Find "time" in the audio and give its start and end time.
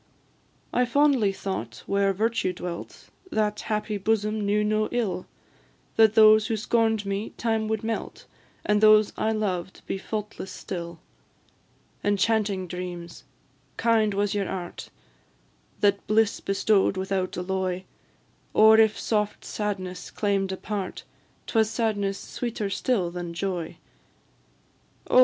7.37-7.67